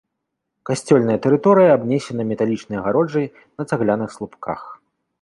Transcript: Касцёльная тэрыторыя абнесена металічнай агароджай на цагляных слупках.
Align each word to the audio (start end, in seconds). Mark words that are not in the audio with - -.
Касцёльная 0.69 1.17
тэрыторыя 1.25 1.69
абнесена 1.79 2.27
металічнай 2.31 2.77
агароджай 2.83 3.31
на 3.57 3.63
цагляных 3.71 4.09
слупках. 4.19 4.61